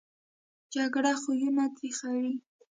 جګړه 0.73 1.11
خویونه 1.21 1.63
تریخوي 1.75 2.33